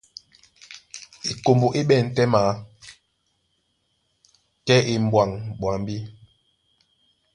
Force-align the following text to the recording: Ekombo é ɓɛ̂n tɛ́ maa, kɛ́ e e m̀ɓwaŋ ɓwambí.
Ekombo 1.29 1.67
é 1.79 1.81
ɓɛ̂n 1.87 2.05
tɛ́ 2.15 2.25
maa, 2.33 2.51
kɛ́ 4.65 4.77
e 4.81 4.87
e 4.91 4.93
m̀ɓwaŋ 5.03 5.29
ɓwambí. 5.59 5.97